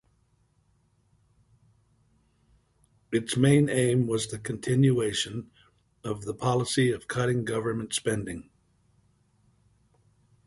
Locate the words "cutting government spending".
7.07-8.49